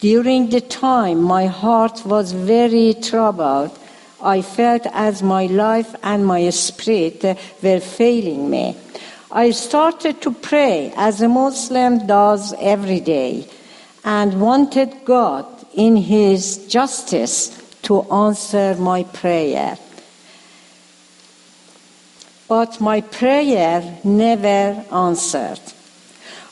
[0.00, 3.78] during the time my heart was very troubled,
[4.22, 8.76] I felt as my life and my spirit uh, were failing me.
[9.30, 13.46] I started to pray as a Muslim does every day
[14.06, 19.76] and wanted God in His justice to answer my prayer.
[22.48, 25.60] But my prayer never answered.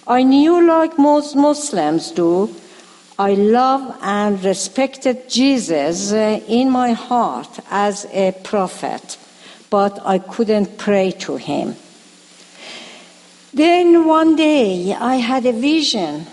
[0.06, 2.54] I knew, like most Muslims do,
[3.16, 9.16] I love and respected Jesus uh, in my heart as a prophet,
[9.70, 11.76] but I couldn't pray to him.
[13.52, 16.26] Then one day I had a vision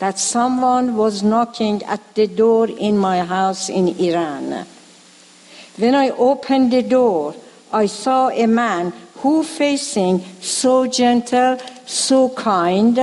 [0.00, 4.66] that someone was knocking at the door in my house in Iran.
[5.76, 7.34] When I opened the door,
[7.72, 12.98] I saw a man who facing so gentle, so kind,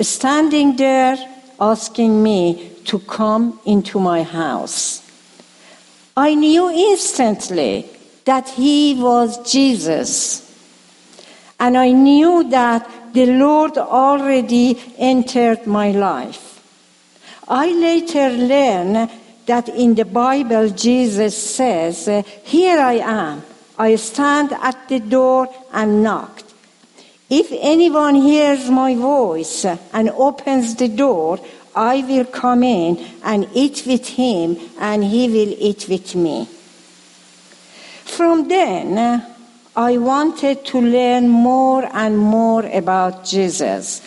[0.00, 1.18] standing there
[1.60, 5.02] asking me to come into my house.
[6.16, 7.90] I knew instantly
[8.24, 10.44] that he was Jesus.
[11.58, 16.62] And I knew that the Lord already entered my life.
[17.48, 19.10] I later learned
[19.46, 22.06] that in the Bible, Jesus says,
[22.44, 23.42] Here I am.
[23.78, 26.42] I stand at the door and knock.
[27.30, 31.38] If anyone hears my voice and opens the door,
[31.74, 36.48] I will come in and eat with him, and he will eat with me.
[38.04, 39.24] From then,
[39.78, 44.02] I wanted to learn more and more about Jesus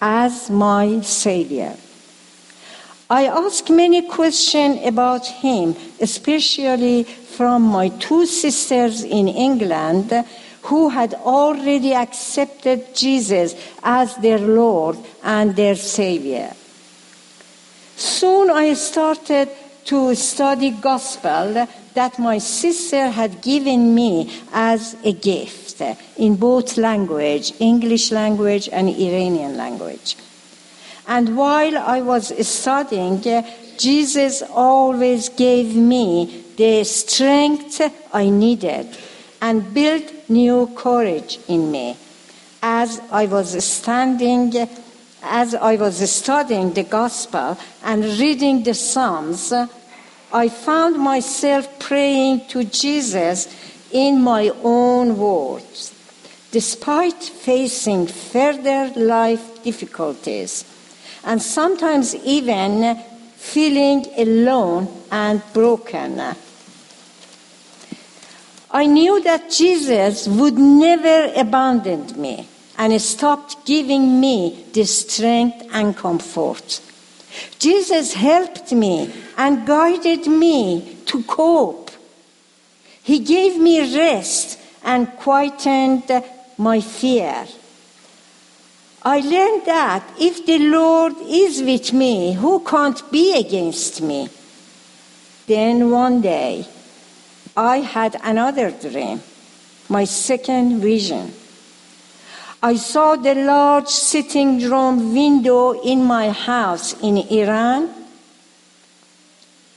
[0.00, 1.74] as my Savior.
[3.10, 10.12] I asked many questions about him, especially from my two sisters in England
[10.62, 16.54] who had already accepted Jesus as their Lord and their Savior.
[17.96, 19.50] Soon I started
[19.86, 21.66] to study gospel
[21.96, 25.80] that my sister had given me as a gift
[26.18, 30.16] in both language, English language and Iranian language.
[31.08, 33.24] And while I was studying,
[33.78, 37.80] Jesus always gave me the strength
[38.12, 38.86] I needed
[39.40, 41.96] and built new courage in me.
[42.62, 44.52] As I was standing,
[45.22, 49.52] as I was studying the gospel and reading the Psalms,
[50.32, 53.48] I found myself praying to Jesus
[53.92, 55.94] in my own words,
[56.50, 60.64] despite facing further life difficulties
[61.24, 62.96] and sometimes even
[63.36, 66.20] feeling alone and broken.
[68.70, 75.96] I knew that Jesus would never abandon me and stopped giving me the strength and
[75.96, 76.80] comfort.
[77.58, 81.90] Jesus helped me and guided me to cope.
[83.02, 86.10] He gave me rest and quietened
[86.58, 87.46] my fear.
[89.02, 94.28] I learned that if the Lord is with me, who can't be against me?
[95.46, 96.66] Then one day,
[97.56, 99.22] I had another dream,
[99.88, 101.32] my second vision.
[102.66, 107.88] I saw the large sitting room window in my house in Iran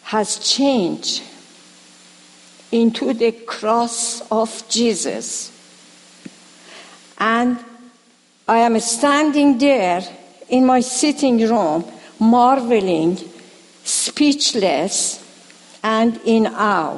[0.06, 1.22] has changed
[2.72, 5.52] into the cross of Jesus.
[7.20, 7.60] And
[8.48, 10.02] I am standing there
[10.50, 11.86] in my sitting room,
[12.20, 13.20] marveling,
[13.84, 15.24] speechless,
[15.84, 16.98] and in awe.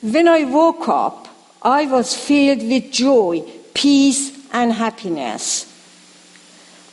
[0.00, 1.28] When I woke up,
[1.62, 5.72] I was filled with joy, peace, and happiness.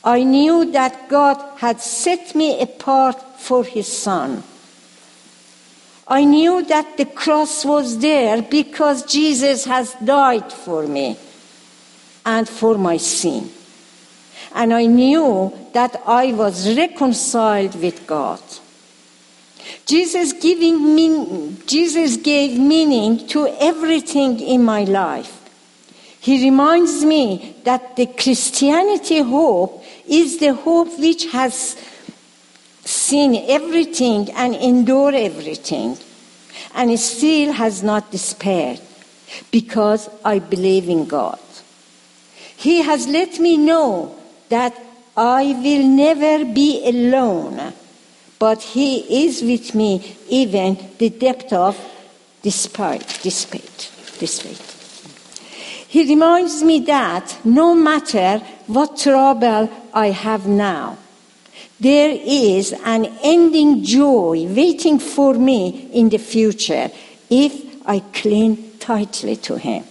[0.03, 4.43] I knew that God had set me apart for His Son.
[6.07, 11.17] I knew that the cross was there because Jesus has died for me
[12.23, 13.49] and for my sin.
[14.53, 18.41] And I knew that I was reconciled with God.
[19.87, 25.44] Jesus, giving mean, Jesus gave meaning to everything in my life.
[26.25, 31.77] He reminds me that the Christianity hope is the hope which has
[32.83, 35.99] seen everything and endured everything,
[36.73, 38.81] and still has not despaired
[39.51, 41.37] because I believe in God.
[42.57, 44.15] He has let me know
[44.49, 44.73] that
[45.15, 47.71] I will never be alone,
[48.39, 51.77] but He is with me even the depth of
[52.41, 54.74] despite, despite, despite.
[55.95, 60.97] He reminds me that no matter what trouble I have now,
[61.79, 66.91] there is an ending joy waiting for me in the future
[67.29, 69.85] if I cling tightly to Him.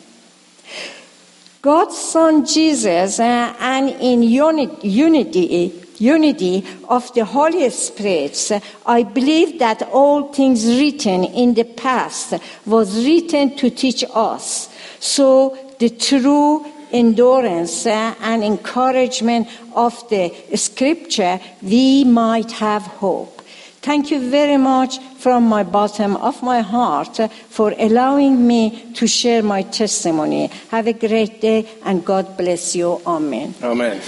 [1.62, 8.52] God's Son Jesus uh, and in unity, unity of the Holy Spirit,
[8.84, 12.34] I believe that all things written in the past
[12.66, 14.68] was written to teach us.
[15.00, 23.42] So the true endurance uh, and encouragement of the scripture, we might have hope.
[23.82, 27.18] Thank you very much from my bottom of my heart
[27.50, 30.46] for allowing me to share my testimony.
[30.70, 33.00] Have a great day and God bless you.
[33.06, 33.54] Amen.
[33.62, 34.00] Amen.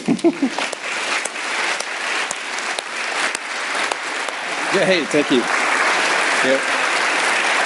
[4.72, 5.42] yeah, hey, thank you.
[6.48, 6.60] Yep.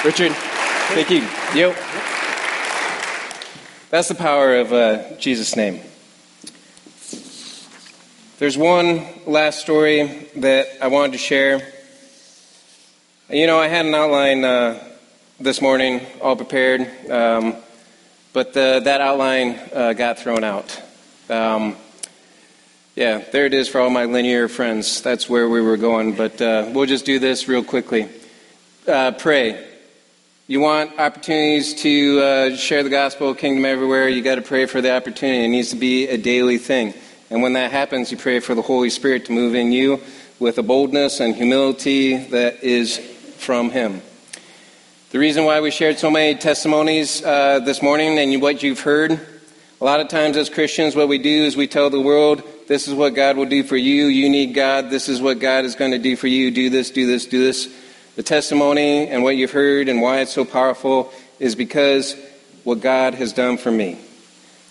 [0.03, 0.33] Richard,
[0.95, 1.21] thank you.
[1.53, 1.77] Yep.
[3.91, 5.81] That's the power of uh, Jesus' name.
[8.39, 11.73] There's one last story that I wanted to share.
[13.29, 14.81] You know, I had an outline uh,
[15.41, 17.57] this morning, all prepared, um,
[18.31, 20.81] but the, that outline uh, got thrown out.
[21.29, 21.75] Um,
[22.95, 25.01] yeah, there it is for all my linear friends.
[25.01, 28.07] That's where we were going, but uh, we'll just do this real quickly.
[28.87, 29.67] Uh, pray.
[30.51, 34.81] You want opportunities to uh, share the gospel, kingdom everywhere, you got to pray for
[34.81, 35.45] the opportunity.
[35.45, 36.93] It needs to be a daily thing.
[37.29, 40.01] And when that happens, you pray for the Holy Spirit to move in you
[40.39, 42.97] with a boldness and humility that is
[43.37, 44.01] from Him.
[45.11, 49.13] The reason why we shared so many testimonies uh, this morning and what you've heard,
[49.13, 52.89] a lot of times as Christians, what we do is we tell the world, this
[52.89, 54.07] is what God will do for you.
[54.07, 54.89] You need God.
[54.89, 56.51] This is what God is going to do for you.
[56.51, 57.73] Do this, do this, do this.
[58.15, 62.15] The testimony and what you've heard and why it's so powerful is because
[62.63, 63.97] what God has done for me.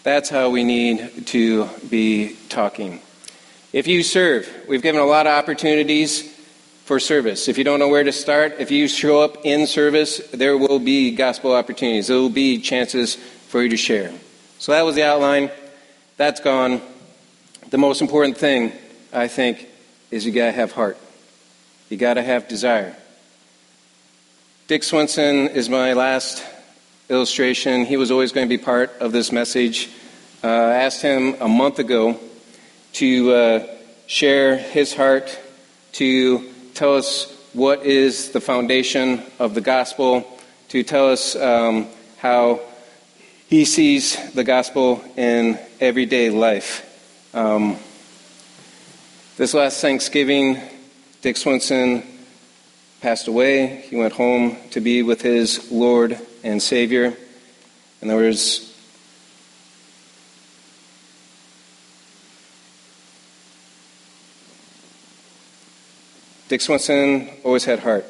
[0.03, 3.01] That's how we need to be talking.
[3.73, 6.23] If you serve, we've given a lot of opportunities
[6.85, 7.49] for service.
[7.49, 10.79] If you don't know where to start, if you show up in service, there will
[10.79, 12.09] be gospel opportunities.
[12.09, 14.13] There will be chances for you to share.
[14.59, 15.51] So that was the outline.
[16.17, 16.81] That's gone.
[17.71, 18.73] The most important thing
[19.13, 19.69] I think,
[20.11, 20.99] is you got to have heart.
[21.89, 22.97] You got to have desire.
[24.71, 26.45] Dick Swenson is my last
[27.09, 27.85] illustration.
[27.85, 29.91] He was always going to be part of this message.
[30.45, 32.21] Uh, I asked him a month ago
[32.93, 33.67] to uh,
[34.07, 35.37] share his heart,
[35.95, 42.61] to tell us what is the foundation of the gospel, to tell us um, how
[43.49, 46.87] he sees the gospel in everyday life.
[47.35, 47.77] Um,
[49.37, 50.61] this last Thanksgiving,
[51.23, 52.05] Dick Swinson
[53.01, 53.83] passed away.
[53.89, 57.15] He went home to be with his Lord and Savior.
[58.01, 58.71] And there was
[66.49, 68.05] Dick Swinson always had heart,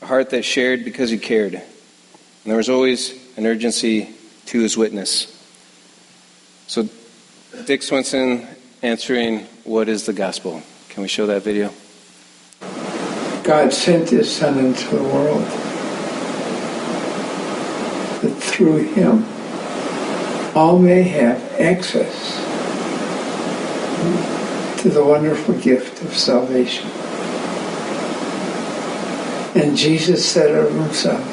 [0.00, 1.52] a heart that shared because he cared.
[1.52, 1.64] And
[2.46, 4.08] there was always an urgency
[4.46, 5.36] to his witness.
[6.68, 6.88] So,
[7.66, 8.48] Dick Swinson
[8.82, 10.62] answering, What is the gospel?
[10.88, 11.70] Can we show that video?
[13.44, 15.42] God sent his Son into the world
[18.20, 19.24] that through him
[20.54, 22.36] all may have access
[24.82, 26.88] to the wonderful gift of salvation.
[29.54, 31.26] And Jesus said of himself,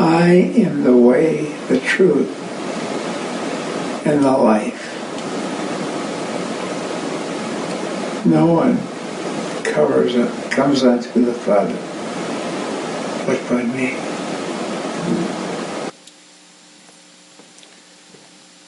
[0.00, 2.38] I am the way, the truth,
[4.06, 4.88] and the life.
[8.26, 8.91] No one
[9.72, 10.14] covers
[10.50, 11.92] comes unto the Father
[13.26, 13.96] but by me.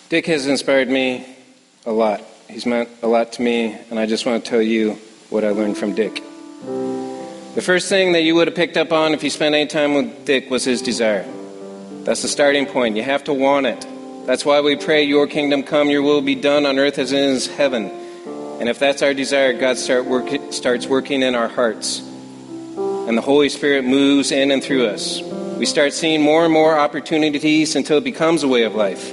[0.08, 1.26] Dick has inspired me
[1.86, 2.22] a lot.
[2.48, 4.92] He's meant a lot to me, and I just want to tell you
[5.30, 6.22] what I learned from Dick.
[7.54, 9.94] The first thing that you would have picked up on if you spent any time
[9.94, 11.26] with Dick was his desire.
[12.04, 12.96] That's the starting point.
[12.96, 13.86] You have to want it.
[14.26, 17.20] That's why we pray, Your kingdom come, Your will be done on earth as it
[17.20, 17.90] is heaven.
[18.60, 22.00] And if that's our desire, God start work, starts working in our hearts.
[22.00, 25.20] And the Holy Spirit moves in and through us.
[25.58, 29.12] We start seeing more and more opportunities until it becomes a way of life.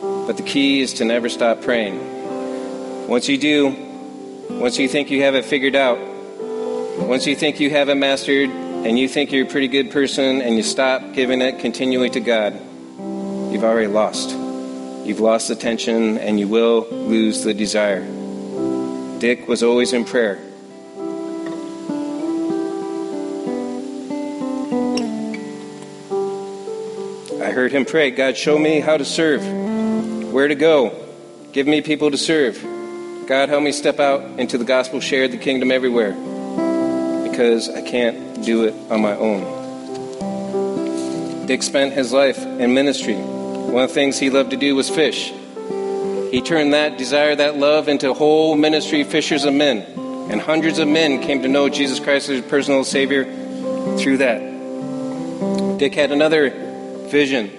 [0.00, 3.08] But the key is to never stop praying.
[3.08, 3.68] Once you do,
[4.50, 5.98] once you think you have it figured out,
[6.98, 10.40] once you think you have it mastered and you think you're a pretty good person
[10.42, 12.54] and you stop giving it continually to God,
[13.52, 14.30] you've already lost.
[15.06, 18.06] You've lost the tension and you will lose the desire.
[19.24, 20.36] Dick was always in prayer.
[27.42, 29.40] I heard him pray, God, show me how to serve,
[30.30, 30.92] where to go,
[31.52, 32.62] give me people to serve.
[33.26, 36.12] God, help me step out into the gospel, share the kingdom everywhere
[37.26, 39.46] because I can't do it on my own.
[41.46, 43.14] Dick spent his life in ministry.
[43.14, 45.32] One of the things he loved to do was fish.
[46.34, 49.86] He turned that desire, that love, into a whole ministry, fishers of men.
[50.32, 53.22] And hundreds of men came to know Jesus Christ as personal Savior
[53.96, 55.78] through that.
[55.78, 56.50] Dick had another
[57.06, 57.52] vision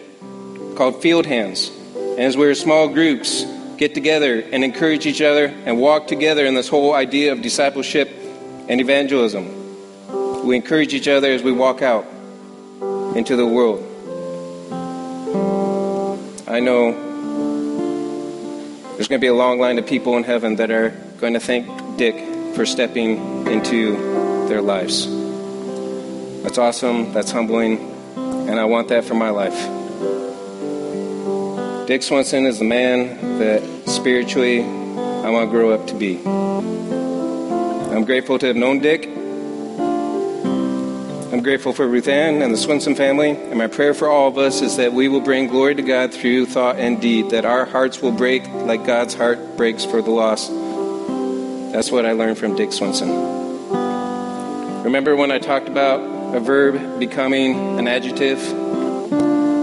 [0.75, 1.71] called Field Hands.
[1.95, 3.45] And as we were small groups,
[3.77, 8.11] get together and encourage each other and walk together in this whole idea of discipleship
[8.67, 10.45] and evangelism.
[10.45, 12.05] We encourage each other as we walk out
[13.15, 13.79] into the world.
[16.45, 17.04] I know
[18.95, 21.39] there's going to be a long line of people in heaven that are going to
[21.39, 22.15] thank Dick
[22.55, 25.05] for stepping into their lives.
[26.43, 27.77] That's awesome, that's humbling,
[28.15, 29.57] and I want that for my life.
[31.87, 36.25] Dick Swinson is the man that spiritually I want to grow up to be.
[36.25, 39.09] I'm grateful to have known Dick.
[41.45, 44.63] Grateful for Ruth Ann and the Swinson family, and my prayer for all of us
[44.63, 48.01] is that we will bring glory to God through thought and deed, that our hearts
[48.01, 50.49] will break like God's heart breaks for the lost.
[51.71, 53.11] That's what I learned from Dick Swinson.
[54.83, 55.99] Remember when I talked about
[56.35, 58.39] a verb becoming an adjective?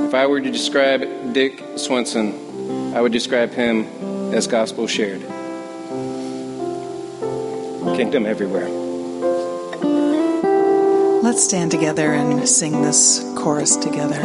[0.06, 1.00] If I were to describe
[1.32, 5.22] Dick Swinson, I would describe him as gospel shared.
[7.96, 8.81] Kingdom everywhere.
[11.22, 14.20] Let's stand together and sing this chorus together.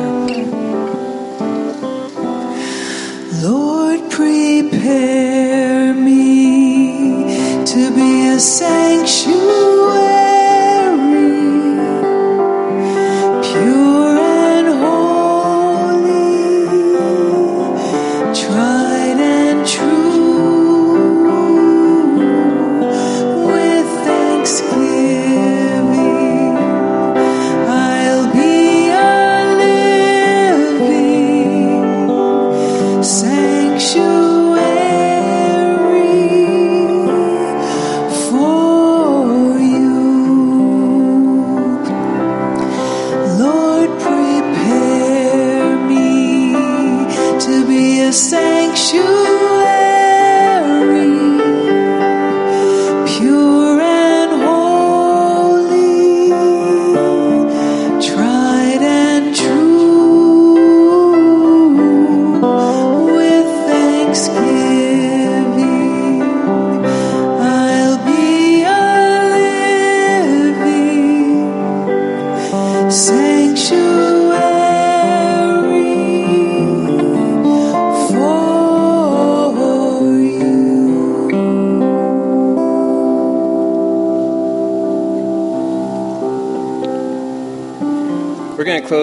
[3.43, 7.25] Lord, prepare me
[7.65, 10.16] to be a sanctuary,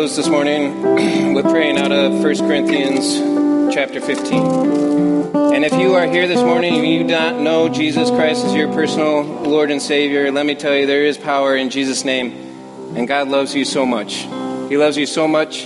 [0.05, 0.83] close this morning
[1.35, 5.35] with praying out of 1 Corinthians chapter 15.
[5.35, 8.53] And if you are here this morning and you do not know Jesus Christ as
[8.53, 12.33] your personal Lord and Savior, let me tell you there is power in Jesus' name.
[12.95, 14.17] And God loves you so much.
[14.69, 15.65] He loves you so much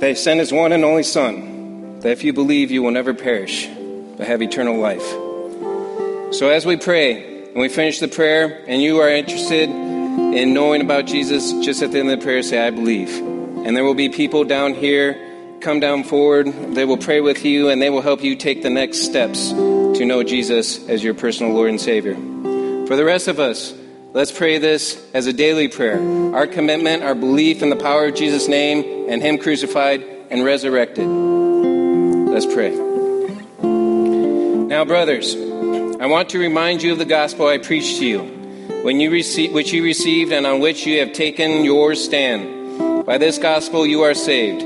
[0.00, 3.12] that He sent His one and only Son, that if you believe, you will never
[3.12, 3.68] perish,
[4.16, 5.06] but have eternal life.
[6.34, 9.68] So as we pray and we finish the prayer, and you are interested
[10.34, 13.08] in knowing about Jesus, just at the end of the prayer, say, I believe.
[13.18, 17.70] And there will be people down here, come down forward, they will pray with you,
[17.70, 21.52] and they will help you take the next steps to know Jesus as your personal
[21.54, 22.14] Lord and Savior.
[22.86, 23.74] For the rest of us,
[24.12, 25.98] let's pray this as a daily prayer.
[26.34, 31.06] Our commitment, our belief in the power of Jesus' name and Him crucified and resurrected.
[31.06, 32.76] Let's pray.
[34.68, 38.37] Now, brothers, I want to remind you of the gospel I preached to you
[38.88, 43.04] when you receive, which you received and on which you have taken your stand.
[43.04, 44.64] By this gospel you are saved,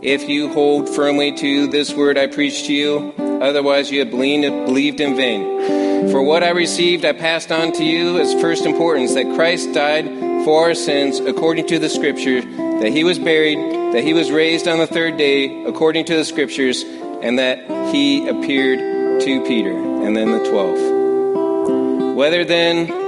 [0.00, 3.12] if you hold firmly to this word I preached to you.
[3.18, 6.08] Otherwise, you have believed in vain.
[6.12, 10.06] For what I received, I passed on to you as first importance that Christ died
[10.44, 13.58] for our sins according to the Scripture, that he was buried,
[13.92, 16.84] that he was raised on the third day according to the Scriptures,
[17.22, 17.58] and that
[17.92, 18.78] he appeared
[19.22, 22.14] to Peter and then the twelve.
[22.14, 23.03] Whether then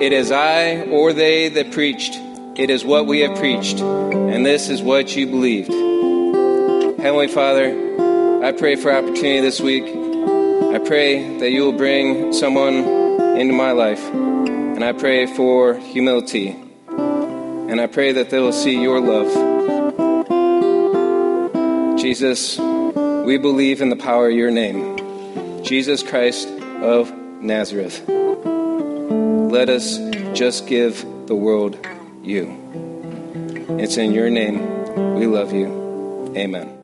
[0.00, 2.20] it is I or they that preached.
[2.56, 5.70] It is what we have preached, and this is what you believed.
[7.00, 9.84] Heavenly Father, I pray for opportunity this week.
[9.84, 12.74] I pray that you will bring someone
[13.38, 16.56] into my life, and I pray for humility.
[16.88, 19.32] And I pray that they will see your love.
[21.98, 25.62] Jesus, we believe in the power of your name.
[25.62, 26.48] Jesus Christ
[26.82, 28.25] of Nazareth
[29.50, 29.98] let us
[30.32, 31.78] just give the world
[32.22, 32.46] you.
[33.78, 35.14] It's in your name.
[35.14, 36.32] We love you.
[36.36, 36.75] Amen.